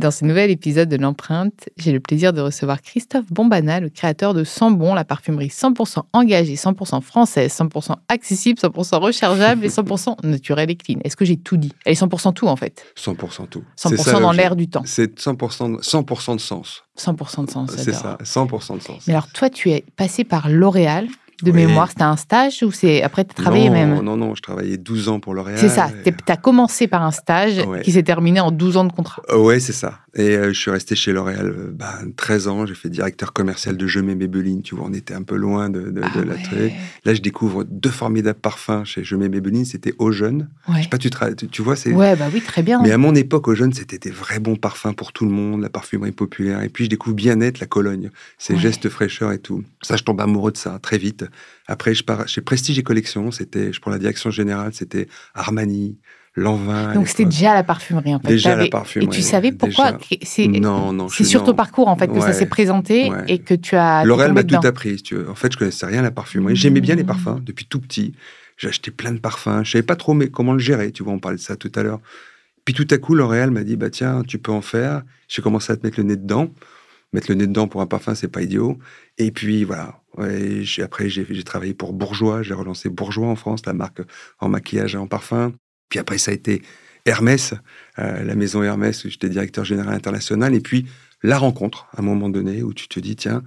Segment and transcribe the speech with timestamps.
[0.00, 4.32] Dans ce nouvel épisode de l'empreinte, j'ai le plaisir de recevoir Christophe Bombana, le créateur
[4.32, 10.70] de Sambon, la parfumerie 100% engagée, 100% française, 100% accessible, 100% rechargeable et 100% naturelle
[10.70, 11.00] et clean.
[11.04, 13.62] Est-ce que j'ai tout dit Elle est 100% tout en fait 100% tout.
[13.76, 14.84] 100% dans l'air du temps.
[14.86, 16.82] C'est 100%, 100 de sens.
[16.98, 17.70] 100% de sens.
[17.76, 19.06] C'est ça, 100% de sens.
[19.06, 21.08] Mais alors toi, tu es passé par L'Oréal
[21.44, 21.88] de mémoire.
[21.88, 24.00] C'était un stage ou c'est après tu as travaillé même?
[24.00, 25.58] Non, non, je travaillais 12 ans pour L'Oréal.
[25.58, 28.92] C'est ça, tu as commencé par un stage qui s'est terminé en 12 ans de
[28.92, 29.22] contrat.
[29.30, 30.00] Euh, ouais, c'est ça.
[30.14, 32.66] Et euh, je suis resté chez L'Oréal euh, bah, 13 ans.
[32.66, 34.62] J'ai fait directeur commercial de Je mets Maybelline.
[34.62, 36.72] Tu vois, on était un peu loin de, de, ah la truc.
[37.04, 39.64] Là, je découvre deux formidables parfums chez Je mets Maybelline.
[39.64, 40.48] C'était Eau Jeune.
[40.68, 41.92] Je sais pas, tu, tu, tu vois, c'est.
[41.92, 42.80] Ouais, bah oui, très bien.
[42.82, 45.62] Mais à mon époque, Eau Jeune, c'était des vrais bons parfums pour tout le monde,
[45.62, 46.62] la parfumerie populaire.
[46.62, 48.10] Et puis, je découvre Bien-être, la Cologne.
[48.38, 49.62] Ces gestes fraîcheur et tout.
[49.82, 51.24] Ça, je tombe amoureux de ça très vite.
[51.66, 53.30] Après, je pars chez Prestige et Collection.
[53.30, 54.72] C'était, je prends la direction générale.
[54.74, 55.98] C'était Armani.
[56.36, 56.94] Lanvin.
[56.94, 58.28] Donc c'était déjà la parfumerie en fait.
[58.28, 59.08] Déjà la parfumerie.
[59.08, 61.08] Et tu savais pourquoi C'est non, non.
[61.08, 64.04] C'est sur ton parcours en fait que ça s'est présenté et que tu as.
[64.04, 65.02] L'Oréal m'a tout appris.
[65.02, 65.28] tu veux.
[65.28, 66.56] En fait, je connaissais rien à la parfumerie.
[66.56, 68.14] J'aimais bien les parfums depuis tout petit.
[68.56, 69.62] J'ai acheté plein de parfums.
[69.64, 70.92] Je savais pas trop mais comment le gérer.
[70.92, 72.00] Tu vois, on parlait de ça tout à l'heure.
[72.64, 75.02] Puis tout à coup, L'Oréal m'a dit bah tiens, tu peux en faire.
[75.28, 76.50] J'ai commencé à te mettre le nez dedans.
[77.12, 78.78] Mettre le nez dedans pour un parfum, c'est pas idiot.
[79.18, 79.99] Et puis voilà.
[80.16, 82.42] Ouais, après, j'ai travaillé pour Bourgeois.
[82.42, 84.02] J'ai relancé Bourgeois en France, la marque
[84.38, 85.52] en maquillage et en parfum.
[85.88, 86.62] Puis après, ça a été
[87.06, 87.54] Hermès,
[87.98, 90.54] euh, la maison Hermès, où j'étais directeur général international.
[90.54, 90.86] Et puis,
[91.22, 93.42] la rencontre, à un moment donné, où tu te dis, tiens,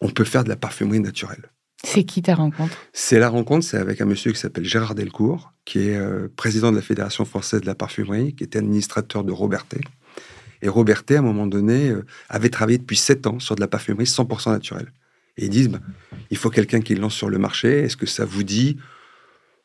[0.00, 1.50] on peut faire de la parfumerie naturelle.
[1.84, 2.76] C'est qui ta rencontre?
[2.92, 6.72] C'est la rencontre, c'est avec un monsieur qui s'appelle Gérard Delcourt, qui est euh, président
[6.72, 9.80] de la Fédération française de la parfumerie, qui était administrateur de Robertet.
[10.60, 13.68] Et Robertet, à un moment donné, euh, avait travaillé depuis sept ans sur de la
[13.68, 14.92] parfumerie 100% naturelle.
[15.38, 15.80] Et ils disent, bah,
[16.30, 17.80] il faut quelqu'un qui le lance sur le marché.
[17.80, 18.76] Est-ce que ça vous dit?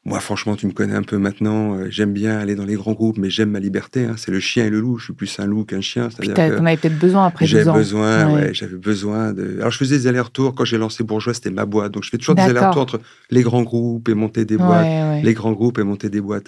[0.06, 1.78] Moi, franchement, tu me connais un peu maintenant.
[1.78, 4.04] Euh, j'aime bien aller dans les grands groupes, mais j'aime ma liberté.
[4.04, 4.16] Hein.
[4.18, 4.98] C'est le chien et le loup.
[4.98, 6.10] Je suis plus un loup qu'un chien.
[6.10, 8.54] T'en avais peut-être besoin après J'avais besoin, ouais.
[8.54, 9.60] j'avais besoin de.
[9.60, 10.56] Alors, je faisais des allers-retours.
[10.56, 11.94] Quand j'ai lancé Bourgeois, c'était ma boîte.
[11.94, 15.34] Donc, je fais toujours des allers-retours entre les grands groupes et monter des boîtes, les
[15.34, 16.48] grands groupes et monter des boîtes.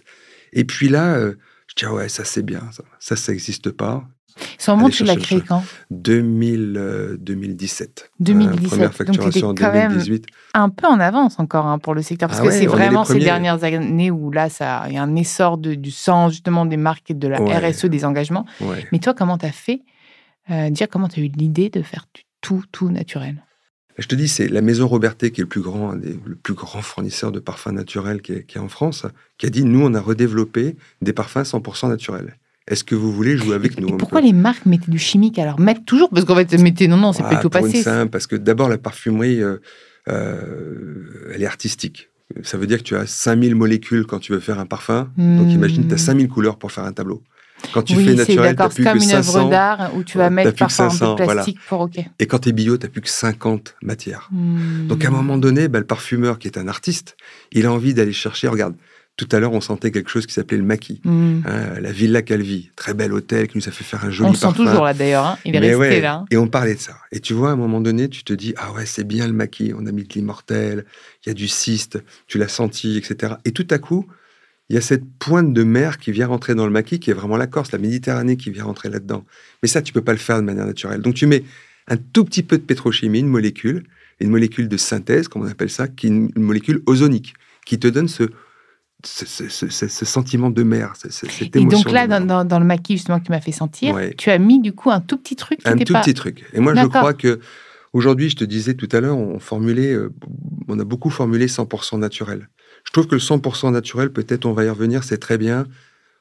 [0.51, 1.35] Et puis là, euh,
[1.67, 2.61] je dis, ah ouais, ça c'est bien.
[2.71, 3.71] Ça, ça, ça n'existe
[4.35, 4.45] pas.
[4.57, 8.11] Sûrement, tu l'as créé quand 2000, 2017.
[8.19, 8.69] 2017.
[8.69, 10.25] première facturation en 2018.
[10.53, 13.19] Un peu en avance encore hein, pour le secteur, parce ah que c'est vraiment ces
[13.19, 14.47] dernières années où là,
[14.87, 18.05] il y a un essor du sens justement des marques et de la RSE, des
[18.05, 18.45] engagements.
[18.91, 19.81] Mais toi, comment tu as fait
[20.51, 22.05] euh, Dire comment tu as eu l'idée de faire
[22.41, 23.41] tout, tout naturel?
[23.97, 26.81] Je te dis, c'est la maison Robertet qui est le plus grand, le plus grand
[26.81, 29.05] fournisseur de parfums naturels qui est, qui est en France,
[29.37, 32.37] qui a dit nous, on a redéveloppé des parfums 100% naturels.
[32.67, 35.85] Est-ce que vous voulez jouer avec nous Pourquoi les marques mettaient du chimique alors Mettent
[35.85, 37.83] toujours Parce qu'en fait, mettaient non, non, c'est plutôt passé.
[37.83, 39.57] Simple, parce que d'abord, la parfumerie, euh,
[40.09, 42.09] euh, elle est artistique.
[42.41, 45.11] Ça veut dire que tu as 5000 molécules quand tu veux faire un parfum.
[45.17, 47.21] Donc imagine, tu as 5000 couleurs pour faire un tableau.
[47.71, 50.29] Quand tu fais naturel, tu n'as plus comme que une œuvre d'art où tu vas
[50.29, 51.99] mettre parfois un peu de plastique pour OK.
[52.19, 54.29] Et quand tu es bio, tu n'as plus que 50 matières.
[54.31, 54.87] Hmm.
[54.87, 57.15] Donc à un moment donné, bah, le parfumeur qui est un artiste,
[57.51, 58.75] il a envie d'aller chercher, regarde,
[59.17, 60.99] Tout à l'heure, on sentait quelque chose qui s'appelait le maquis.
[61.05, 61.39] Mm.
[61.45, 64.31] Hein, la Villa Calvi, très bel hôtel qui nous a fait faire un joli On
[64.33, 64.65] le sent parfum.
[64.65, 65.25] toujours là d'ailleurs.
[65.25, 65.37] hein.
[65.45, 66.25] Il est Mais resté ouais, là.
[66.31, 66.97] Et on parlait de ça.
[67.13, 69.33] Et tu vois, à un moment donné, tu te dis, ah ouais, c'est bien le
[69.33, 70.85] maquis, on a mis de l'immortel,
[71.25, 73.35] il y a du cyste, tu l'as senti, etc.
[73.45, 74.05] Et tout à coup,
[74.69, 77.13] il y a cette pointe de mer qui vient rentrer dans le maquis, qui est
[77.13, 79.23] vraiment la Corse, la Méditerranée qui vient rentrer là-dedans.
[79.63, 81.01] Mais ça, tu peux pas le faire de manière naturelle.
[81.01, 81.43] Donc tu mets
[81.87, 83.83] un tout petit peu de pétrochimie, une molécule,
[84.19, 87.33] une molécule de synthèse, comme on appelle ça, qui est une molécule ozonique,
[87.65, 88.23] qui te donne ce,
[89.03, 91.79] ce, sentiment de mer, ce- ce- cette Et émotion.
[91.81, 92.27] donc là, dans, mer.
[92.27, 94.13] dans- dans le maquis justement que tu m'as fait sentir, Ouais.
[94.17, 96.01] tu as mis du coup un tout petit truc qui un tout pas.
[96.01, 96.45] petit truc.
[96.53, 97.39] Et moi, je crois que
[97.93, 100.09] aujourd'hui, je te disais tout à l'heure, on formulait, euh,
[100.67, 102.49] on a beaucoup formulé 100% naturel.
[102.85, 105.65] Je trouve que le 100% naturel, peut-être on va y revenir, c'est très bien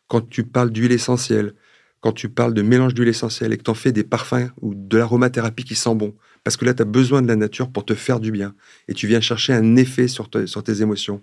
[0.08, 1.54] quand tu parles d'huile essentielle,
[2.00, 4.74] quand tu parles de mélange d'huile essentielle et que tu en fais des parfums ou
[4.74, 6.14] de l'aromathérapie qui sent bon.
[6.42, 8.54] Parce que là, tu as besoin de la nature pour te faire du bien.
[8.88, 11.22] Et tu viens chercher un effet sur, te- sur tes émotions.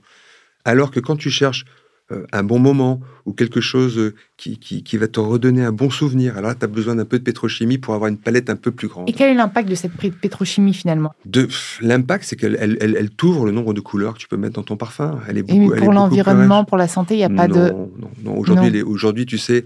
[0.66, 1.66] Alors que quand tu cherches
[2.12, 5.72] euh, un bon moment ou quelque chose euh, qui, qui, qui va te redonner un
[5.72, 8.50] bon souvenir, alors là, tu as besoin d'un peu de pétrochimie pour avoir une palette
[8.50, 9.10] un peu plus grande.
[9.10, 11.14] Et quel est l'impact de cette pétrochimie finalement?
[11.26, 11.48] De
[11.82, 14.56] l'impact, c'est qu'elle elle, elle- elle t'ouvre le nombre de couleurs que tu peux mettre
[14.56, 15.20] dans ton parfum.
[15.28, 17.56] Elle est Et beaucoup, est pour l'environnement, pour la santé, il n'y a pas non,
[17.56, 17.72] de.
[17.72, 18.38] Non, non.
[18.38, 19.64] Aujourd'hui, aujourd'hui, tu sais,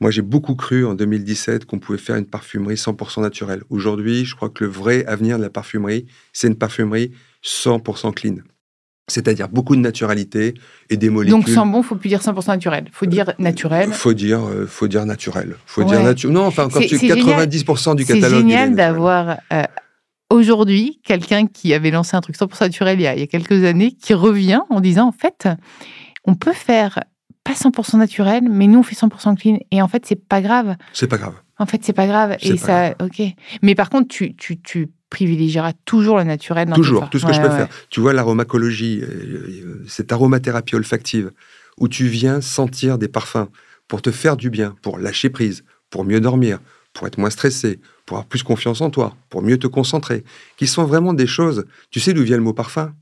[0.00, 3.62] moi j'ai beaucoup cru en 2017 qu'on pouvait faire une parfumerie 100% naturelle.
[3.70, 7.10] Aujourd'hui, je crois que le vrai avenir de la parfumerie, c'est une parfumerie
[7.42, 8.36] 100% clean.
[9.08, 10.54] C'est-à-dire beaucoup de naturalité
[10.90, 11.38] et des molécules.
[11.40, 12.84] Donc sans bon, faut plus dire 100% naturel.
[12.92, 13.90] faut dire naturel.
[13.92, 15.56] Faut dire, euh, faut dire naturel.
[15.66, 15.88] Faut Ouais.
[15.88, 16.34] dire naturel.
[16.34, 17.24] Non, enfin, quand C'est- tu c'est génial.
[17.24, 18.40] 90% du C'est catalogue.
[18.44, 19.62] il est génial d'avoir euh,
[20.30, 23.26] aujourd'hui quelqu'un qui avait lancé un truc 100% naturel il y, a, il y a
[23.26, 25.48] quelques années, qui revient en disant en fait,
[26.24, 27.00] on peut faire
[27.44, 29.58] pas 100% naturel, mais nous on fait 100% clean.
[29.70, 30.76] Et en fait, c'est pas grave.
[30.92, 31.34] C'est pas grave.
[31.58, 32.36] En fait, c'est pas grave.
[32.40, 33.22] C'est Et pas ça, ok.
[33.62, 37.32] Mais par contre, tu, tu, tu privilégieras toujours le naturel dans Toujours, tout ce que
[37.32, 37.56] je peux ouais.
[37.56, 37.68] faire.
[37.90, 41.32] Tu vois, l'aromacologie, euh, euh, cette aromathérapie olfactive,
[41.78, 43.48] où tu viens sentir des parfums
[43.86, 46.58] pour te faire du bien, pour lâcher prise, pour mieux dormir,
[46.92, 50.24] pour être moins stressé, pour avoir plus confiance en toi, pour mieux te concentrer,
[50.56, 51.64] qui sont vraiment des choses.
[51.90, 52.94] Tu sais d'où vient le mot parfum?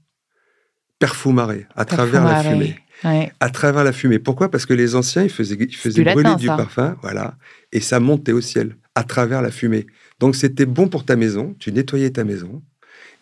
[0.99, 2.79] Perfumare, à travers la fumée.
[3.05, 3.31] Ouais.
[3.41, 4.19] À travers la fumée.
[4.19, 4.51] Pourquoi?
[4.51, 7.35] Parce que les anciens, ils faisaient, ils faisaient du latin, brûler du parfum, voilà,
[7.73, 9.87] et ça montait au ciel, à travers la fumée.
[10.19, 12.63] Donc c'était bon pour ta maison, tu nettoyais ta maison,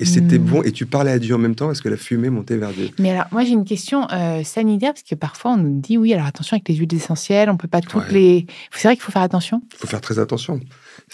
[0.00, 0.44] et c'était Mm.
[0.44, 2.70] bon, et tu parlais à Dieu en même temps parce que la fumée montait vers
[2.70, 2.90] Dieu.
[2.98, 6.12] Mais alors, moi, j'ai une question euh, sanitaire, parce que parfois, on nous dit, oui,
[6.14, 8.12] alors attention avec les huiles essentielles, on peut pas toutes Ouais.
[8.12, 8.46] les...
[8.72, 9.62] C'est vrai qu'il faut faire attention.
[9.72, 10.60] Il faut faire très attention.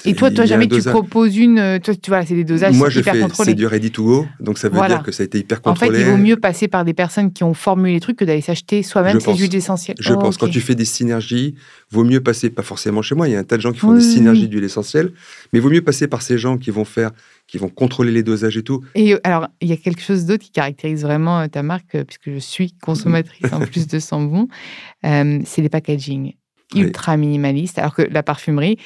[0.05, 0.93] Et toi, Il toi, jamais tu dosage.
[0.93, 1.59] proposes une...
[1.59, 4.05] euh, Toi, tu vois, c'est des dosages Moi, je hyper fais, c'est du ready to
[4.05, 4.97] go, donc ça veut Voilà.
[4.97, 6.00] dire que ça a été hyper En fait, contrôlé.
[6.00, 8.83] il vaut mieux passer par des personnes qui ont formulé les trucs que d'aller s'acheter
[8.83, 9.38] soi-même ces pense.
[9.41, 9.97] huiles essentielles.
[10.00, 11.55] Je Oh, pense, quand tu fais des synergies,
[11.91, 13.79] vaut mieux passer, pas forcément chez moi, il y a un tas de gens qui
[13.81, 14.49] font Oui, des synergies oui.
[14.49, 15.12] d'huile essentielle,
[15.53, 17.11] mais vaut mieux passer par ces gens qui vont faire,
[17.50, 18.85] qui vont contrôler les dosages et tout.
[18.94, 21.97] Et euh, alors, il y a quelque chose d'autre qui caractérise vraiment euh, ta marque,
[21.97, 24.47] euh, puisque je suis consommatrice en plus de Sambon,
[25.05, 26.35] euh, c'est les packaging.
[26.75, 27.78] Ultra minimalistes.
[27.78, 28.78] Alors que la parfumerie,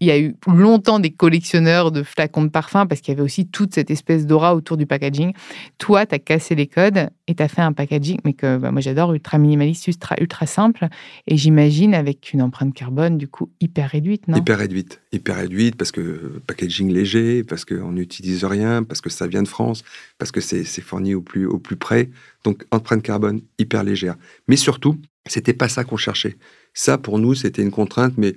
[0.00, 3.22] il y a eu longtemps des collectionneurs de flacons de parfum parce qu'il y avait
[3.22, 5.32] aussi toute cette espèce d'aura autour du packaging.
[5.78, 8.70] Toi, tu as cassé les codes et tu as fait un packaging, mais que bah,
[8.72, 10.88] moi j'adore, ultra minimaliste, ultra, ultra simple.
[11.26, 14.38] Et j'imagine avec une empreinte carbone, du coup, hyper réduite, non?
[14.38, 15.00] Hyper réduite.
[15.12, 19.48] Hyper réduite parce que packaging léger, parce qu'on n'utilise rien, parce que ça vient de
[19.48, 19.84] France,
[20.18, 22.10] parce que c'est c'est fourni au plus, au plus près.
[22.44, 24.16] Donc, empreinte carbone hyper légère.
[24.46, 24.96] Mais surtout,
[25.26, 26.36] c'était pas ça qu'on cherchait.
[26.78, 28.36] Ça, pour nous, c'était une contrainte, mais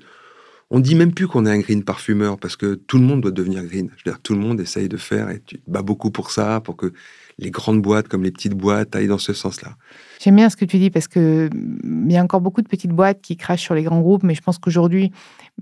[0.71, 3.29] on dit même plus qu'on est un green parfumeur parce que tout le monde doit
[3.29, 3.91] devenir green.
[3.95, 6.59] Je veux dire, tout le monde essaye de faire et tu bats beaucoup pour ça,
[6.59, 6.91] pour que
[7.37, 9.75] les grandes boîtes comme les petites boîtes aillent dans ce sens-là.
[10.19, 12.89] J'aime bien ce que tu dis parce que mm, y a encore beaucoup de petites
[12.89, 15.11] boîtes qui crachent sur les grands groupes, mais je pense qu'aujourd'hui,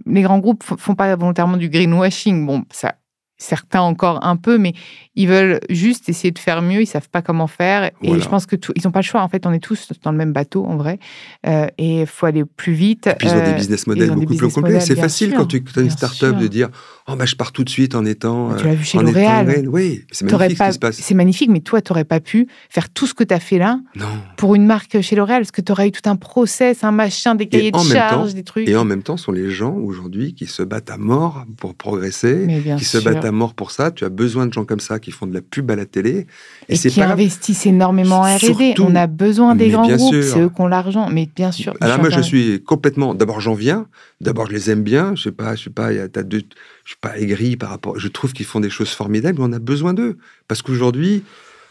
[0.06, 2.46] les grands groupes font pas volontairement du greenwashing.
[2.46, 2.96] Bon, ça,
[3.40, 4.74] certains encore un peu, mais
[5.16, 6.82] ils veulent juste essayer de faire mieux.
[6.82, 9.22] Ils savent pas comment faire, et je pense que tout, ils ont pas le choix.
[9.24, 11.00] En fait, on est tous dans le même bateau en vrai,
[11.48, 13.08] Euh, et il faut aller plus vite.
[13.08, 15.38] Et puis ils ont des Euh, business models beaucoup plus business models, C'est facile sûr,
[15.38, 16.70] quand tu as une start-up de dire
[17.08, 18.54] Oh, bah, je pars tout de suite en étant.
[18.56, 19.68] Tu l'as vu chez étant L'Oréal.
[19.68, 20.96] Oui, c'est magnifique pas- ce qui se passe.
[20.98, 23.58] C'est magnifique, mais toi, tu n'aurais pas pu faire tout ce que tu as fait
[23.58, 24.06] là Non.
[24.38, 27.34] pour une marque chez L'Oréal, parce que tu aurais eu tout un process, un machin,
[27.36, 28.68] des cahiers de charges, temps- des trucs.
[28.70, 32.46] Et en même temps, sont les gens aujourd'hui qui se battent à mort pour progresser,
[32.78, 33.92] qui se battent à mort pour ça.
[33.92, 36.28] Tu as besoin de gens comme ça qui font de la pub à la télé.
[36.68, 37.12] Et, qui pas grave.
[37.12, 38.76] investissent énormément en R&D.
[38.80, 41.10] On a besoin des grands groupes, c'est eux qui ont l'argent.
[41.10, 41.74] Mais bien sûr.
[41.82, 43.14] Alors suis moi, je suis complètement.
[43.14, 43.88] D'abord, j'en viens.
[44.22, 45.16] D'abord, je les aime bien.
[45.16, 45.94] Je sais pas, je sais pas.
[45.94, 46.44] y a- deux-
[46.84, 48.00] Je suis pas aigri par rapport.
[48.00, 49.40] Je trouve qu'ils font des choses formidables.
[49.40, 50.18] Mais on a besoin d'eux
[50.48, 51.24] parce qu'aujourd'hui,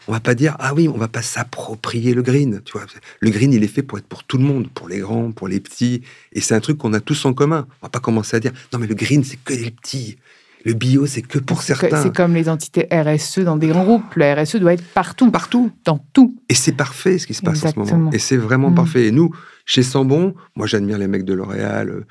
[0.07, 2.61] on va pas dire ah oui, on va pas s'approprier le green.
[2.65, 2.85] Tu vois,
[3.19, 5.47] le green, il est fait pour être pour tout le monde, pour les grands, pour
[5.47, 6.01] les petits.
[6.33, 7.67] Et c'est un truc qu'on a tous en commun.
[7.81, 10.17] On va pas commencer à dire non mais le green, c'est que les petits.
[10.65, 12.03] Le bio, c'est que pour certains.
[12.03, 14.15] C'est comme les entités RSE dans des grands groupes.
[14.15, 15.71] Le RSE doit être partout, Partout.
[15.85, 16.35] dans tout.
[16.49, 18.11] Et c'est parfait ce qui se passe en ce moment.
[18.11, 18.75] Et c'est vraiment Mm.
[18.75, 19.05] parfait.
[19.07, 19.33] Et nous,
[19.65, 21.89] chez Sambon, moi j'admire les mecs de L'Oréal.
[21.89, 22.05] euh,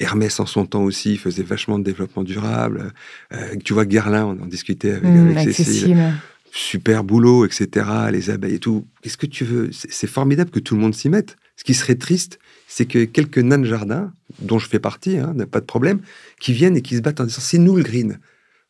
[0.00, 2.92] Hermès en son temps aussi faisait vachement de développement durable.
[3.32, 5.72] Euh, tu vois, Guerlain, on en discutait avec, Mmh, avec avec Cécile.
[5.74, 6.12] Cécile.
[6.50, 7.86] Super boulot, etc.
[8.12, 8.86] Les abeilles et tout.
[9.02, 9.70] Qu'est-ce que tu veux?
[9.72, 11.36] C'est formidable que tout le monde s'y mette.
[11.56, 15.32] Ce qui serait triste, c'est que quelques nains de jardin, dont je fais partie, hein,
[15.36, 16.00] n'a pas de problème,
[16.40, 18.18] qui viennent et qui se battent en disant c'est nous le green.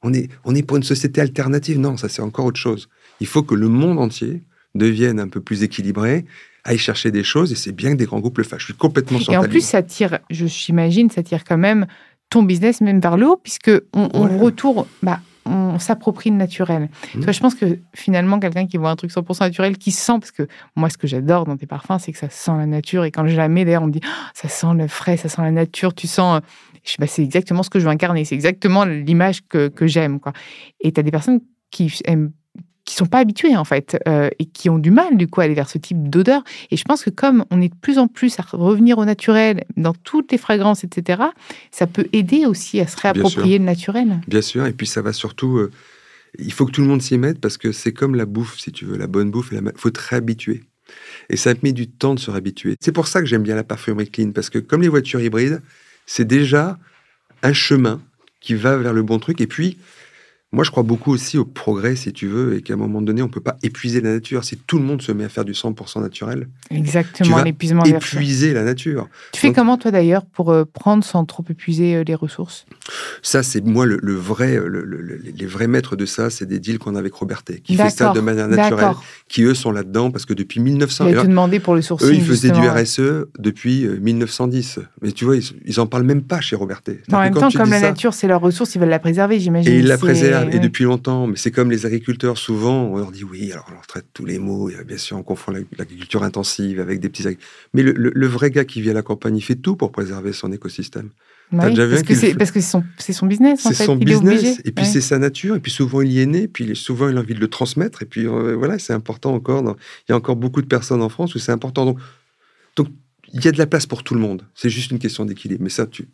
[0.02, 1.78] On est, on est pour une société alternative.
[1.78, 2.88] Non, ça c'est encore autre chose.
[3.20, 4.42] Il faut que le monde entier
[4.74, 6.26] devienne un peu plus équilibré,
[6.64, 8.60] aille chercher des choses, et c'est bien que des grands groupes le fassent.
[8.60, 11.86] Je suis complètement sur Et en plus, ça tire, je j'imagine, ça tire quand même
[12.28, 14.36] ton business même vers le haut, puisque on, on Ouais.
[14.38, 16.82] retourne, bah, on s'approprie le naturel.
[16.84, 16.88] Mmh.
[17.12, 20.18] Tu vois, je pense que finalement, quelqu'un qui voit un truc 100% naturel, qui sent,
[20.20, 20.46] parce que
[20.76, 23.04] moi, ce que j'adore dans tes parfums, c'est que ça sent la nature.
[23.04, 25.28] Et quand je la mets, d'ailleurs, on me dit, Ah, ça sent le frais, ça
[25.28, 26.38] sent la nature, tu sens.
[26.38, 26.46] euh,
[26.84, 29.86] Je sais, bah, c'est exactement ce que je veux incarner, c'est exactement l'image que, que
[29.86, 30.20] j'aime.
[30.20, 30.32] quoi.
[30.80, 32.32] Et tu as des personnes qui aiment
[32.94, 35.44] qui sont pas habitués en fait euh, et qui ont du mal du coup à
[35.44, 36.44] aller vers ce type d'odeur.
[36.70, 39.64] Et je pense que comme on est de plus en plus à revenir au naturel
[39.76, 41.24] dans toutes les fragrances, etc.,
[41.72, 44.20] ça peut aider aussi à se réapproprier le naturel.
[44.28, 45.58] Bien sûr, et puis ça va surtout.
[45.58, 45.72] euh,
[46.38, 48.70] il faut que tout le monde s'y mette parce que c'est comme la bouffe, si
[48.70, 49.50] tu veux, la bonne bouffe.
[49.52, 50.62] Il faut te réhabituer.
[51.30, 52.76] Et ça met du temps de se réhabituer.
[52.80, 55.62] C'est pour ça que j'aime bien la parfumerie clean parce que comme les voitures hybrides,
[56.06, 56.78] c'est déjà
[57.42, 58.00] un chemin
[58.40, 59.40] qui va vers le bon truc.
[59.40, 59.78] Et puis,
[60.54, 63.20] moi, je crois beaucoup aussi au progrès, si tu veux, et qu'à un moment donné,
[63.22, 64.44] on peut pas épuiser la nature.
[64.44, 68.54] Si tout le monde se met à faire du 100% naturel, Tu Exactement, l'épuisement épuiser
[68.54, 69.08] la nature.
[69.32, 72.66] Tu fais Donc- comment toi d'ailleurs pour euh, prendre sans trop épuiser euh, les ressources?
[73.22, 76.46] Ça, c'est moi le, le vrai, le- le- le- les vrais maîtres de ça, c'est
[76.46, 78.94] des deals qu'on a avec Robertet, qui fait ça de manière naturelle,
[79.28, 82.08] qui eux sont là-dedans parce que depuis 1900, J'allais te demander pour le sourcil.
[82.08, 82.60] eux ils faisaient du.
[82.64, 83.00] RSE
[83.38, 84.78] depuis euh, 1910.
[85.02, 87.00] Mais tu vois, ils, ils en parlent même pas chez Robertet.
[87.12, 89.72] En même temps, comme la ça- nature, c'est leur ressource, ils veulent la préserver, j'imagine.
[89.72, 90.58] Et ils la préservent, et ouais.
[90.60, 91.26] depuis longtemps.
[91.26, 94.24] Mais c'est comme les agriculteurs, souvent, on leur dit oui, alors on leur traite tous
[94.24, 94.70] les mots.
[94.70, 97.26] Et bien sûr, on confond l'ag- l'agriculture intensive avec des petits.
[97.26, 97.38] agri-
[97.72, 99.92] Mais le, le- le vrai gars qui vit à la campagne, il fait tout pour
[99.92, 101.10] préserver son écosystème.
[101.52, 103.74] Bah oui, déjà vu parce un que c'est parce que c'est son, son business C'est
[103.74, 104.90] son il business, et puis Ouais.
[104.90, 107.16] c'est sa nature, et puis souvent il y est né, puis il est- souvent il
[107.18, 109.62] a envie de le transmettre, et puis euh, voilà, c'est important encore.
[109.62, 109.76] dans-
[110.08, 111.84] Il y a encore beaucoup de personnes en France où c'est important.
[111.84, 111.98] Donc,
[112.76, 112.88] donc
[113.32, 114.42] il y a de la place pour tout le monde.
[114.54, 115.62] C'est juste une question d'équilibre.
[115.62, 116.08] Mais ça, tu,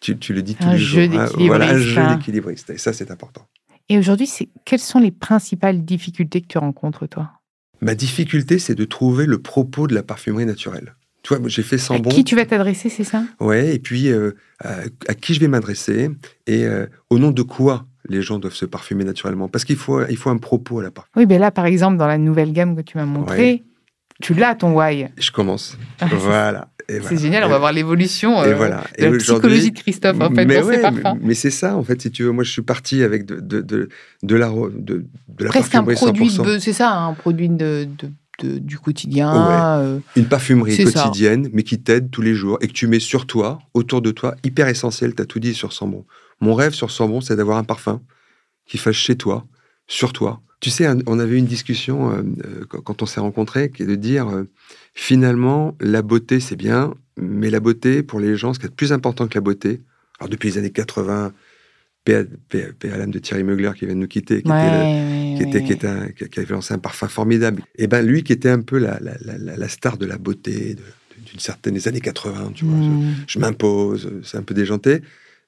[0.00, 1.00] tu, tu le dis tous Un les jours.
[1.20, 1.26] hein.
[1.36, 2.70] Voilà, un jeu d'équilibriste.
[2.70, 3.46] Et ça, c'est important.
[3.90, 7.32] Et aujourd'hui, c'est quelles sont les principales difficultés que tu rencontres toi?
[7.80, 10.94] Ma difficulté, c'est de trouver le propos de la parfumerie naturelle.
[11.24, 12.08] Tu vois, j'ai fait sans À bon.
[12.08, 13.24] qui tu vas t'adresser, c'est ça?
[13.40, 14.30] Ouais, et puis euh,
[14.60, 14.76] à,
[15.08, 16.08] à qui je vais m'adresser
[16.46, 19.48] et euh, au nom de quoi les gens doivent se parfumer naturellement?
[19.48, 21.24] Parce qu'il faut, il faut un propos à la parfumerie.
[21.24, 23.64] Oui, ben là, par exemple, dans la nouvelle gamme que tu m'as montrée,
[24.22, 25.08] tu l'as ton why.
[25.18, 25.76] Je commence.
[26.10, 26.69] Voilà.
[26.94, 27.16] C'est voilà.
[27.16, 28.84] génial, on va voir l'évolution euh, voilà.
[28.98, 32.00] de la psychologie de Christophe en fait mais ouais, mais, mais c'est ça, en fait,
[32.02, 32.32] si tu veux.
[32.32, 33.88] Moi, je suis parti avec de, de, de,
[34.22, 36.44] de la, de, de la Presque un parfumerie produit, 100%.
[36.54, 37.88] de- c'est ça, un produit de,
[38.42, 39.30] du quotidien.
[39.32, 39.84] Ouais.
[39.84, 41.02] euh, Une parfumerie ça.
[41.04, 44.10] quotidienne, mais qui t'aide tous les jours et que tu mets sur toi, autour de
[44.10, 45.14] toi, hyper essentiel.
[45.14, 46.04] Tu as tout dit sur Sambon.
[46.40, 48.00] Mon rêve sur Sambon, c'est d'avoir un parfum
[48.66, 49.44] qui fasse chez toi,
[49.90, 50.40] sur toi.
[50.60, 53.94] Tu sais, on avait une discussion euh, euh, quand on s'est rencontrés, qui est de
[53.94, 54.44] dire euh,
[54.94, 58.92] finalement, la beauté, c'est bien, mais la beauté, pour les gens, ce qui est plus
[58.92, 59.80] important que la beauté,
[60.18, 61.32] alors depuis les années 80,
[62.04, 62.26] paix
[62.92, 65.34] à, l'âme de Thierry Mugler qui vient de nous quitter, qui ouais, était le- ouais,
[65.36, 65.64] qui, était, ouais.
[65.64, 67.62] qui, était un- qui- qui avait lancé un parfum formidable.
[67.76, 70.18] Et ben lui qui était un peu la, la, la- la- la star de la
[70.18, 70.82] beauté de-
[71.30, 72.74] d'une certaine des années 80, tu vois.
[72.76, 73.14] Mm.
[73.26, 75.00] Je, je m'impose, c'est un peu déjanté.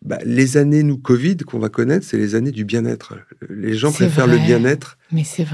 [0.05, 3.15] Bah, les années nous Covid qu'on va connaître, c'est les années du bien-être.
[3.49, 4.99] Les gens préfèrent le bien-être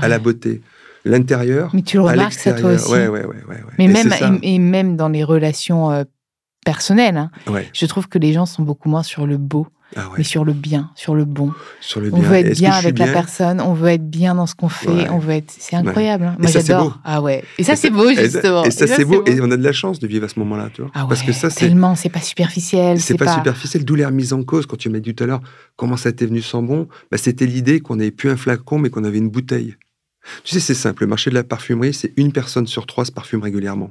[0.00, 0.62] à la beauté.
[1.04, 2.90] L'intérieur Mais tu le à remarques ça toi aussi.
[2.92, 3.34] Ouais, ouais, ouais.
[3.78, 4.32] Mais Et même, c'est ça.
[4.42, 6.04] et, et même dans les relations euh,
[6.64, 7.68] personnelles, hein, Ouais.
[7.72, 10.14] je trouve que les gens sont beaucoup moins sur le beau, Ah ouais.
[10.18, 11.52] mais sur le bien, sur le bon.
[11.80, 12.28] Sur le On bien.
[12.28, 15.08] veut être bien avec la personne, on veut être bien dans ce qu'on fait, Ouais.
[15.10, 15.50] on veut être.
[15.56, 16.24] C'est incroyable.
[16.24, 16.36] hein.
[16.38, 17.00] Moi j'adore.
[17.04, 17.42] Ah ouais.
[17.56, 18.64] Et ça c'est beau justement.
[18.64, 19.24] Et ça, c'est beau.
[19.24, 20.90] Et on a de la chance de vivre à ce moment-là, tu vois.
[20.94, 23.00] Ah Parce que ça, c'est tellement, c'est pas superficiel.
[23.00, 24.66] C'est pas, superficiel, d'où l'air mise en cause.
[24.66, 25.40] Quand tu m'as dit tout à l'heure
[25.76, 28.90] comment ça t'est venu sans bon, bah, c'était l'idée qu'on n'avait plus un flacon, mais
[28.90, 29.76] qu'on avait une bouteille.
[30.44, 31.04] Tu sais, c'est simple.
[31.04, 33.90] Le marché de la parfumerie, c'est une personne sur trois se parfume régulièrement.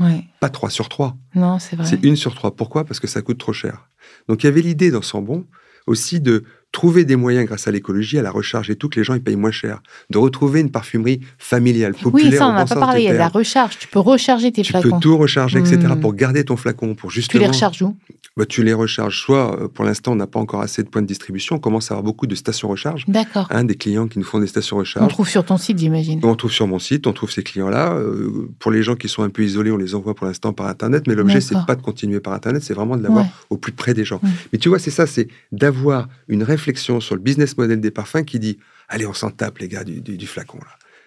[0.00, 0.24] Ouais.
[0.40, 1.16] Pas trois sur trois.
[1.34, 1.86] Non, c'est vrai.
[1.86, 2.54] C'est une sur trois.
[2.54, 2.84] Pourquoi?
[2.84, 3.88] Parce que ça coûte trop cher.
[4.28, 5.46] Donc il y avait l'idée dans Sambon
[5.86, 6.44] aussi de
[6.74, 9.22] trouver des moyens grâce à l'écologie, à la recharge et tout, que les gens ils
[9.22, 9.80] payent moins cher.
[10.10, 12.32] De retrouver une parfumerie familiale, populaire.
[12.32, 13.00] Oui, ça on au n'en a bon pas parlé.
[13.02, 13.78] Il y a de la recharge.
[13.78, 14.90] Tu peux recharger tes Tu flacons.
[14.90, 15.78] peux tout recharger, etc.
[15.78, 16.00] Hmm.
[16.00, 17.42] pour garder ton flacon, pour Tu justement...
[17.42, 17.96] les recharges où?
[18.36, 19.20] Bah, tu les recharges.
[19.20, 21.54] Soit, euh, pour l'instant, on n'a pas encore assez de points de distribution.
[21.56, 23.04] On commence à avoir beaucoup de stations recharge.
[23.06, 23.46] D'accord.
[23.50, 25.08] Hein, des clients qui nous font des stations On recharge.
[25.12, 26.18] trouve sur ton site, j'imagine.
[26.24, 27.92] On trouve sur mon site, on trouve ces clients-là.
[27.94, 30.66] Euh, pour les gens qui sont un peu isolés, on les envoie pour l'instant par
[30.66, 31.04] Internet.
[31.06, 33.30] Mais l'objet, c'est pas de continuer par Internet, c'est vraiment de l'avoir Ouais.
[33.50, 34.18] au plus près des gens.
[34.24, 34.28] Ouais.
[34.52, 38.24] Mais tu vois, c'est ça, c'est d'avoir une réflexion sur le business model des parfums
[38.24, 40.58] qui dit Allez, on s'en tape, les gars, du, du- du flacon.
[40.58, 40.66] Là.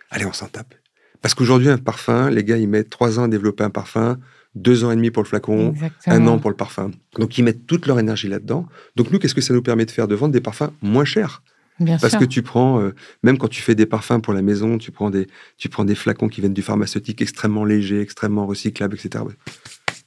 [0.09, 0.73] Allez, on s'en tape.
[1.21, 4.19] Parce qu'aujourd'hui, un parfum, les gars, ils mettent trois ans à développer un parfum,
[4.55, 6.15] deux ans et demi pour le flacon, Exactement.
[6.15, 6.91] un an pour le parfum.
[7.19, 8.67] Donc, ils mettent toute leur énergie là-dedans.
[8.95, 10.07] Donc, nous, qu'est-ce que ça nous permet de faire?
[10.07, 11.43] De vendre des parfums moins chers.
[11.79, 12.19] Bien Parce sûr.
[12.19, 15.11] que tu prends, euh, même quand tu fais des parfums pour la maison, tu prends
[15.11, 19.23] des, tu prends des flacons qui viennent du pharmaceutique extrêmement légers, extrêmement recyclables, etc.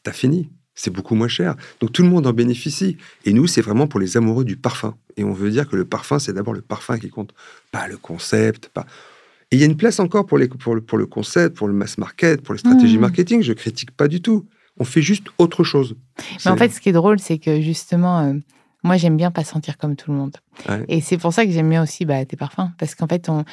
[0.02, 0.50] T'as fini.
[0.74, 1.56] C'est beaucoup moins cher.
[1.80, 2.96] Donc tout le monde en bénéficie.
[3.24, 4.96] Et nous, c'est vraiment pour les amoureux du parfum.
[5.16, 7.34] Et on veut dire que le parfum, c'est d'abord le parfum qui compte,
[7.72, 8.68] pas le concept.
[8.68, 8.86] Pas...
[9.50, 11.68] Et il y a une place encore pour, les, pour, le, pour le concept, pour
[11.68, 13.00] le mass market, pour les stratégies Mmh.
[13.00, 13.42] marketing.
[13.42, 14.46] Je critique pas du tout.
[14.78, 15.96] On fait juste autre chose.
[16.44, 18.34] Mais en fait, ce qui est drôle, c'est que justement, euh,
[18.82, 20.36] moi, j'aime bien pas sentir comme tout le monde.
[20.68, 20.84] Ouais.
[20.88, 22.70] Et c'est pour ça que j'aime bien aussi bah, tes parfums.
[22.78, 23.44] Parce qu'en fait, on,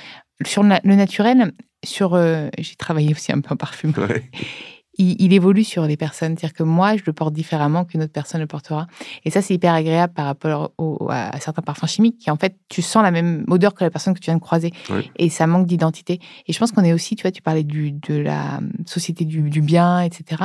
[0.46, 1.52] sur le, naturel,
[1.84, 3.92] sur, euh, j'ai travaillé aussi un peu en parfum.
[3.98, 4.30] Ouais.
[4.98, 6.38] il, il évolue sur les personnes.
[6.38, 8.88] C'est-à-dire que moi, je le porte différemment qu'une autre personne le portera.
[9.26, 12.56] Et ça, c'est hyper agréable par rapport au- à certains parfums chimiques qui, en fait,
[12.70, 14.72] tu sens la même odeur que la personne que tu viens de croiser.
[15.18, 16.20] Et ça manque d'identité.
[16.48, 19.42] Et je pense qu'on est aussi, tu vois, tu parlais du, de la société du,
[19.50, 20.44] du bien, etc.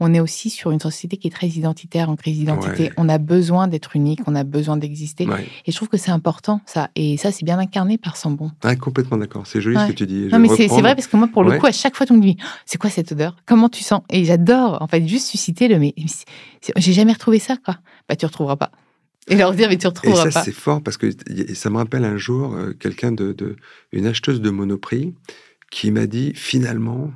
[0.00, 2.84] On est aussi sur une société qui est très identitaire, en crise d'identité.
[2.84, 2.92] Ouais.
[2.96, 5.26] On a besoin d'être unique, on a besoin d'exister.
[5.26, 5.46] Ouais.
[5.66, 6.90] Et je trouve que c'est important, ça.
[6.96, 8.50] Et ça, c'est bien incarné par Sambon.
[8.62, 9.46] Ah, complètement d'accord.
[9.46, 9.82] C'est joli Ouais.
[9.86, 10.24] ce que tu dis.
[10.28, 12.12] Je Non, mais c'est vrai parce que moi, pour le coup, à chaque fois, tu
[12.12, 13.36] me dis, Oh, c'est quoi cette odeur?
[13.46, 15.78] Comment tu sens Et j'adore, en fait, juste susciter le.
[15.78, 15.94] Mais,
[16.76, 17.78] j'ai jamais retrouvé ça, quoi.
[18.08, 18.70] Bah, tu retrouveras pas.
[19.28, 21.10] Et leur dire, mais tu Et retrouveras ça, c'est fort parce que
[21.54, 23.56] ça me rappelle un jour euh, quelqu'un de, de-
[23.92, 25.14] une acheteuse de Monoprix
[25.70, 27.10] qui m'a dit finalement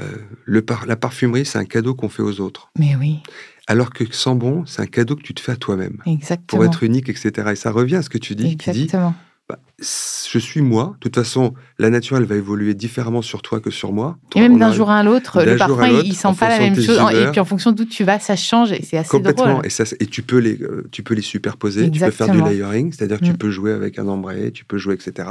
[0.00, 0.04] euh,
[0.44, 3.20] le par- la parfumerie c'est un cadeau qu'on fait aux autres, Mais oui,
[3.66, 6.46] alors que sans bon c'est un cadeau que tu te fais à toi-même exactement.
[6.46, 7.48] pour être unique, etc.
[7.52, 9.14] Et ça revient à ce que tu dis, qui dit Exactement.
[9.48, 10.94] Bah, je suis moi.
[10.94, 14.18] De toute façon, la nature elle va évoluer différemment sur toi que sur moi.
[14.34, 16.98] Et même d'un jour à l'autre, le parfum, il- sent en pas la même chose.
[17.14, 18.72] Et puis en fonction d'où tu vas, ça change.
[18.72, 19.52] Et c'est assez Complètement.
[19.54, 19.66] drôle.
[19.66, 21.90] Et, ça, et tu peux les, euh, tu peux les superposer.
[21.90, 22.46] Tu peux faire du Exactement.
[22.46, 23.36] layering, c'est-à-dire tu Mm.
[23.36, 25.28] peux jouer avec un ambré, tu peux jouer, etc.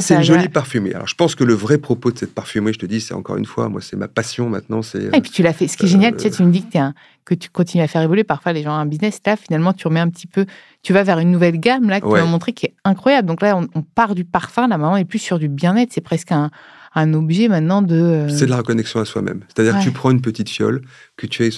[0.00, 0.94] C'est une jolie parfumerie.
[0.94, 3.36] Alors, je pense que le vrai propos de cette parfumerie, je te dis, c'est encore
[3.36, 4.82] une fois, moi, c'est ma passion maintenant.
[4.82, 5.68] C'est Et puis tu l'as fait.
[5.68, 7.48] Ce qui est génial, tu, sais, Euh, tu me dis que, t'es un- que tu
[7.50, 8.24] continues à faire évoluer.
[8.24, 9.20] Parfois, les gens ont un business.
[9.26, 10.46] Là, finalement, tu remets un petit peu.
[10.82, 12.18] Tu vas vers une nouvelle gamme, là, que Ouais.
[12.20, 13.28] tu m'as montré, qui est incroyable.
[13.28, 14.62] Donc là, on, on part du parfum.
[14.68, 15.92] Là, maintenant, on est plus sur du bien-être.
[15.92, 16.50] C'est presque un,
[16.94, 17.94] un objet maintenant de.
[17.94, 19.40] euh, c'est de la reconnexion à soi-même.
[19.48, 20.80] C'est-à-dire que tu prends une petite fiole,
[21.16, 21.50] que tu,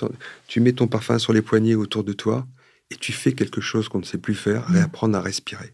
[0.48, 2.46] tu mets ton parfum sur les poignets autour de toi,
[2.90, 4.72] et tu fais quelque chose qu'on ne sait plus faire, Mm.
[4.74, 5.72] réapprendre à respirer.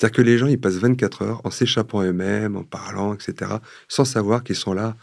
[0.00, 3.52] C'est-à-dire que les gens, ils passent 24 heures en s'échappant eux-mêmes, en parlant, etc.,
[3.86, 4.96] sans savoir qu'ils sont là,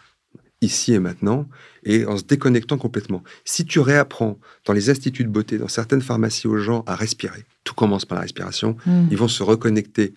[0.62, 1.48] ici et maintenant,
[1.84, 3.24] et en se déconnectant complètement.
[3.46, 7.46] Si tu réapprends dans les instituts de beauté, dans certaines pharmacies aux gens à respirer,
[7.64, 9.10] tout commence par la respiration, hmm.
[9.12, 10.16] ils vont se reconnecter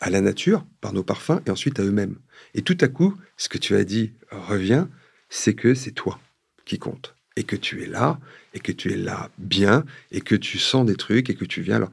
[0.00, 2.14] à la nature par nos parfums et ensuite à eux-mêmes.
[2.54, 4.86] Et tout à coup, ce que tu as dit revient,
[5.30, 6.20] c'est que c'est toi
[6.64, 7.16] qui compte.
[7.34, 8.20] Et que tu es là,
[8.54, 11.60] et que tu es là bien, et que tu sens des trucs, et que tu
[11.62, 11.76] viens.
[11.76, 11.90] Alors,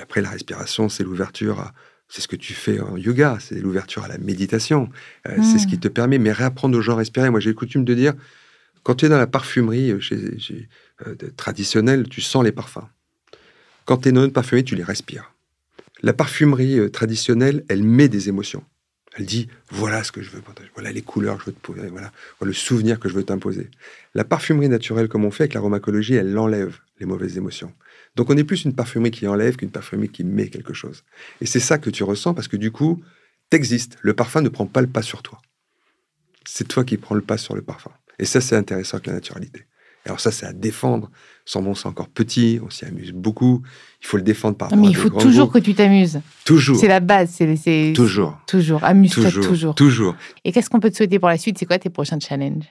[0.00, 1.72] après, la respiration, c'est l'ouverture à.
[2.08, 4.90] C'est ce que tu fais en yoga, c'est l'ouverture à la méditation.
[5.26, 7.30] Euh, C'est ce qui te permet, mais réapprendre aux gens à respirer.
[7.30, 8.12] Moi, j'ai le coutume de dire,
[8.82, 10.68] quand tu es dans la parfumerie euh, chez, chez-
[11.06, 12.86] euh, traditionnelle, tu sens les parfums.
[13.86, 15.32] Quand tu es dans une parfumerie, tu les respires.
[16.02, 18.62] La parfumerie euh, traditionnelle, elle met des émotions.
[19.14, 21.60] Elle dit voilà ce que je veux partager, voilà les couleurs que je veux te
[21.60, 23.70] poser, voilà, voilà le souvenir que je veux t'imposer.
[24.14, 27.72] La parfumerie naturelle, comme on fait avec l'aromacologie, elle enlève les mauvaises émotions.
[28.16, 31.04] Donc on est plus une parfumerie qui enlève qu'une parfumerie qui met quelque chose.
[31.40, 33.02] Et c'est ça que tu ressens parce que du coup,
[33.50, 33.96] t'existes.
[34.02, 35.40] Le parfum ne prend pas le pas sur toi.
[36.46, 37.90] C'est toi qui prends le pas sur le parfum.
[38.18, 39.62] Et ça, c'est intéressant avec la naturalité.
[40.04, 41.10] Alors ça, c'est à défendre.
[41.44, 43.62] Sans bon, c'est encore petit, on s'y amuse beaucoup.
[44.00, 46.20] Il faut le défendre par rapport mais il faut toujours que tu t'amuses.
[46.44, 46.76] Toujours.
[46.78, 47.30] C'est la base.
[47.30, 48.38] C'est- Toujours.
[48.46, 48.82] Toujours.
[48.84, 49.46] Amuse-toi Toujours.
[49.46, 49.74] toujours.
[49.76, 50.16] Toujours.
[50.44, 51.56] Et qu'est-ce qu'on peut te souhaiter pour la suite?
[51.58, 52.64] C'est quoi tes prochains challenges?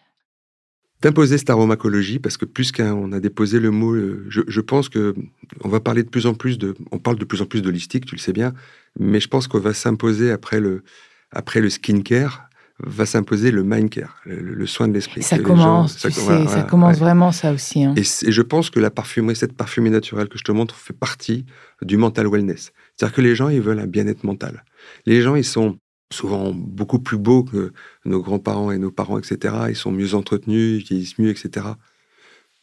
[1.02, 4.90] D'imposer cette aromacologie parce que plus qu'on a déposé le mot, euh, je, je pense
[4.90, 5.16] que
[5.64, 8.06] on va parler de plus en plus de, on parle de plus en plus d'holistique,
[8.06, 8.54] tu le sais bien,
[9.00, 10.84] mais je pense qu'on va s'imposer après le,
[11.32, 12.48] après le skincare,
[12.84, 15.22] va s'imposer le mindcare, le, le soin de l'esprit.
[15.22, 17.00] Ça commence, gens- tu sais, voilà, ça commence ouais.
[17.00, 17.84] vraiment ça aussi.
[17.84, 17.94] hein.
[17.96, 20.94] Et, et je pense que la parfumerie, cette parfumerie naturelle que je te montre, fait
[20.94, 21.46] partie
[21.84, 22.72] du mental wellness.
[22.96, 24.64] C'est-à-dire que les gens, ils veulent un bien-être mental.
[25.06, 25.78] Les gens, ils sont
[26.12, 27.74] souvent beaucoup plus beaux que
[28.06, 29.56] nos grands-parents et nos parents, etc.
[29.70, 31.68] Ils sont mieux entretenus, ils vieillissent mieux, etc.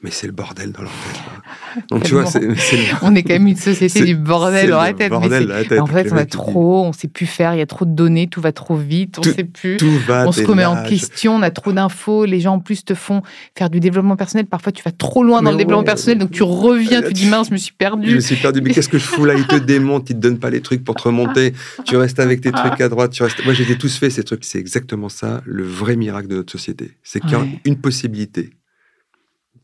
[0.01, 1.85] Mais c'est le bordel dans leur tête.
[1.91, 2.55] Donc tu vois, le,
[3.03, 5.11] On est quand même une société du bordel dans la tête.
[5.11, 7.85] bordel la en fait, on a trop, on sait plus faire, il y a trop
[7.85, 9.77] de données, tout va trop vite, on Tout- sait plus.
[9.77, 10.25] Tout va.
[10.29, 13.23] On se remet en question, on a trop d'infos, les gens en plus te font
[13.57, 14.47] faire du développement personnel.
[14.47, 17.49] Parfois, tu vas trop loin dans le développement personnel, donc tu reviens, tu dis mince,
[17.49, 18.23] je me suis Je me perdu.
[18.23, 19.35] suis perdu, mais qu'est-ce que je fous là?
[19.35, 21.55] Ils te démontent, ils te donnent pas les trucs pour te remonter.
[21.85, 23.11] Tu restes avec tes trucs à droite.
[23.13, 23.45] Tu restes...
[23.45, 24.45] Moi, j'ai tous fait ces trucs.
[24.45, 26.93] C'est exactement ça, le vrai miracle de notre société.
[27.03, 28.51] C'est qu'il y a une possibilité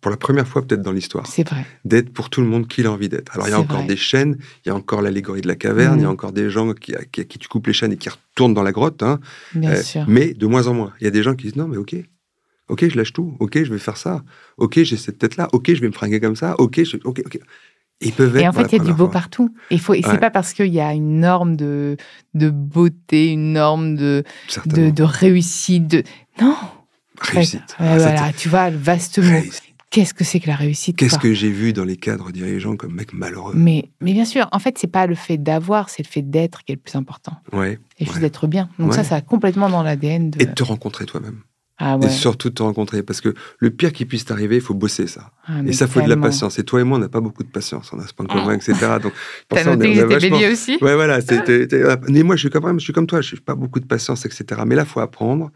[0.05, 1.65] pour la première fois peut-être dans l'histoire, C'est vrai.
[1.87, 3.33] d'être pour tout le monde qui il a envie d'être.
[3.35, 3.87] Alors il y a encore vrai.
[3.87, 6.51] des chaînes, il y a encore l'allégorie de la caverne, il y a encore des
[6.51, 8.73] gens qui, à qui, à qui tu coupes les chaînes et qui retournent dans la
[8.73, 9.03] grotte.
[9.03, 9.19] hein.
[9.55, 10.05] Bien Euh, sûr.
[10.07, 10.93] Mais de moins en moins.
[11.01, 11.97] Il y a des gens qui disent non, mais ok.
[12.69, 13.35] Ok, je lâche tout.
[13.41, 14.23] Ok, je vais faire ça.
[14.59, 15.49] Ok, j'ai cette tête-là.
[15.55, 16.55] Ok, je vais me fringuer comme ça.
[16.61, 16.99] Ok, je...
[17.03, 17.39] ok, ok.
[18.03, 19.13] Ils peuvent Et en la fait, il y a du beau fois.
[19.13, 19.55] partout.
[19.71, 20.19] Et, faut, et c'est Ouais.
[20.19, 21.97] pas parce qu'il y a une norme de,
[22.35, 24.23] de beauté, une norme de,
[24.67, 25.87] de, réussite.
[25.87, 26.03] De...
[26.43, 26.57] Non.
[27.21, 27.63] Réussite.
[27.81, 29.41] Ouais, Ah, voilà, tu vois, le vaste mot.
[29.95, 32.95] Qu'est-ce que c'est que la réussite Qu'est-ce que j'ai vu dans les cadres dirigeants comme
[32.95, 36.09] mec malheureux mais, mais bien sûr, en fait, c'est pas le fait d'avoir, c'est le
[36.11, 37.37] fait d'être qui est le plus important.
[37.53, 37.79] Ouais.
[37.99, 38.21] Et juste Ouais.
[38.23, 38.69] d'être bien.
[38.79, 38.97] Donc Ouais.
[38.97, 40.43] ça, ça a complètement dans l'ADN de.
[40.43, 41.41] Et de te rencontrer toi-même.
[41.79, 42.11] Ah Et ouais.
[42.11, 43.03] surtout de te rencontrer.
[43.03, 45.31] Parce que le pire qui puisse t'arriver, il faut bosser ça.
[45.47, 46.59] Ah, Et ça, faut de la patience.
[46.59, 47.93] Et toi et moi, on n'a pas beaucoup de patience.
[47.93, 48.75] On a ce point commun, etc.
[49.03, 49.13] Donc,
[49.49, 51.21] pour T'as ça, on noté que vachement- bélier aussi Ouais, voilà.
[51.23, 51.69] t'es- t'es-
[52.09, 53.21] Mais moi, je suis quand même, je suis comme toi.
[53.21, 54.63] Je suis pas beaucoup de patience, etc.
[54.67, 55.51] Mais là, faut apprendre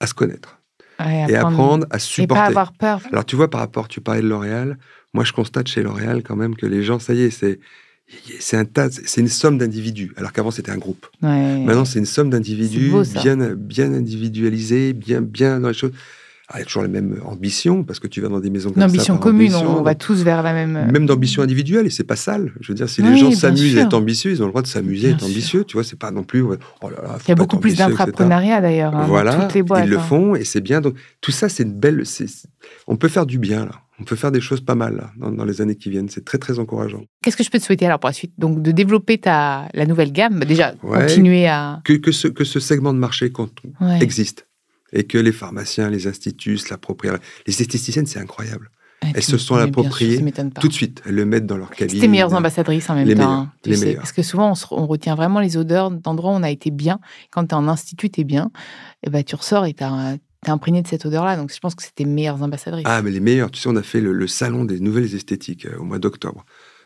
[0.00, 0.58] à se connaître
[1.06, 2.42] Ouais, et apprendre à Et pas supporter.
[2.42, 3.00] avoir peur.
[3.12, 4.78] Alors, tu vois, par rapport, tu parlais de L'Oréal.
[5.14, 7.58] Moi, je constate chez L'Oréal quand même que les gens, ça y est, c'est
[8.40, 10.12] c'est un tas, c'est une somme d'individus.
[10.16, 11.06] Alors qu'avant, c'était un groupe.
[11.22, 11.58] Ouais.
[11.64, 15.92] Maintenant, c'est une somme d'individus beau, bien, bien individualisés, bien, bien dans les choses.
[16.52, 18.70] Ah, il y a toujours les mêmes ambitions, parce que tu vas dans des maisons
[18.72, 18.86] comme ça.
[18.88, 20.90] ambition par commune, ambition, on va tous vers la même.
[20.92, 22.52] même d'ambition individuelle, et c'est pas sale.
[22.60, 24.62] Je veux dire, si Oui, les gens s'amusent à être ambitieux, ils ont le droit
[24.62, 25.28] de s'amuser à être sûr.
[25.28, 25.64] ambitieux.
[25.64, 26.42] Tu vois, c'est pas non plus.
[26.42, 26.58] oh là
[27.02, 28.94] là, faut Il y a beaucoup plus d'intrapreneuriat d'ailleurs.
[28.94, 29.84] hein, dans Voilà, toutes les boîtes.
[29.86, 30.00] ils le hein.
[30.00, 30.80] font et c'est bien.
[30.80, 32.02] Donc tout ça, c'est une belle.
[32.86, 33.72] On peut faire du bien là.
[34.00, 36.08] On peut faire des choses pas mal là, dans, dans les années qui viennent.
[36.08, 37.02] C'est très très encourageant.
[37.22, 38.32] Qu'est-ce que je peux te souhaiter alors pour la suite?
[38.36, 41.00] Donc de développer ta la nouvelle gamme, Bah, déjà Ouais.
[41.06, 41.80] continuer à.
[41.84, 44.02] Que, que ce que ce segment de marché compte- Ouais.
[44.02, 44.46] existe
[44.92, 48.70] et que les pharmaciens, les instituts, la propriétaire, les esthéticiennes, c'est incroyable.
[49.02, 50.22] Ouais, elles se sont appropriées.
[50.60, 51.96] Tout de suite, elles le mettent dans leur cabine.
[51.96, 53.20] C'est tes meilleures ambassadrices en même Les temps.
[53.22, 53.84] meilleures, hein, tu les sais.
[53.86, 54.00] meilleures.
[54.02, 56.70] Parce que souvent, on, se- on retient vraiment les odeurs d'endroits où on a été
[56.70, 57.00] bien.
[57.32, 58.52] Quand tu es en institut, tu es bien.
[59.04, 61.36] Et ben, tu ressors et tu es imprégné de cette odeur-là.
[61.36, 62.84] Donc, je pense que c'est tes meilleures ambassadrices.
[62.86, 63.50] Ah, mais les meilleurs.
[63.50, 66.44] Tu sais, on a fait le, le salon des nouvelles esthétiques euh, au mois d'octobre.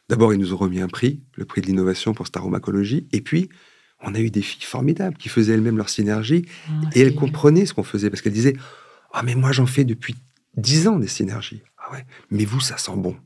[0.09, 3.07] D'abord, ils nous ont remis un prix, le prix de l'innovation pour cette aromacologie.
[3.13, 3.51] Et puis,
[4.07, 7.67] on a eu des filles formidables qui faisaient elles-mêmes leur synergie Ah, et elles comprenaient
[7.67, 8.57] ce qu'on faisait parce qu'elles disaient
[9.13, 10.15] Ah, mais moi, j'en fais depuis
[10.57, 11.63] dix ans des synergies.
[11.79, 13.17] Ah ouais, mais vous, ça sent bon.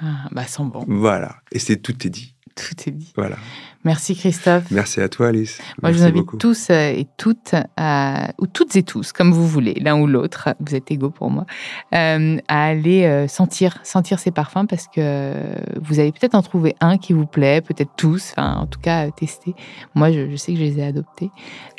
[0.00, 0.84] Ah, bah, sans bon.
[0.88, 1.40] Voilà.
[1.52, 2.34] Et c'est tout est dit.
[2.58, 3.12] Tout est dit.
[3.16, 3.36] Voilà.
[3.84, 4.64] Merci Christophe.
[4.72, 5.60] Merci à toi, Alice.
[5.80, 6.36] Moi, je Merci vous invite beaucoup.
[6.36, 10.48] tous euh, et toutes, à- ou toutes et tous, comme vous voulez, l'un ou l'autre,
[10.58, 11.46] vous êtes égaux pour moi,
[11.94, 15.32] euh, à aller euh, sentir, sentir ces parfums parce que
[15.80, 19.06] vous allez peut-être en trouver un qui vous plaît, peut-être tous, enfin, en tout cas,
[19.06, 19.54] euh, tester.
[19.94, 21.30] Moi, je, je sais que je les ai adoptés.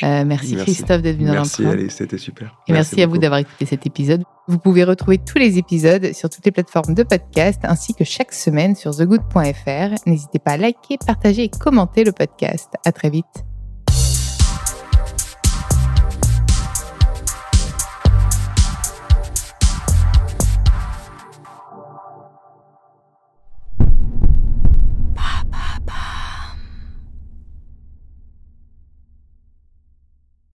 [0.03, 0.71] Euh, merci, Merci.
[0.73, 1.65] Christophe d'être venu dans Merci.
[1.65, 1.95] Alice.
[1.95, 2.55] C'était super.
[2.69, 4.23] Et merci, à vous d'avoir écouté cet épisode.
[4.49, 8.33] Vous pouvez retrouver tous les épisodes sur toutes les plateformes de podcast ainsi que chaque
[8.33, 10.07] semaine sur thegood.fr.
[10.07, 12.73] N'hésitez pas à liker, partager et commenter le podcast.
[12.83, 13.48] À très vite.